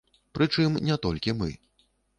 [0.37, 1.49] Прычым не толькі мы.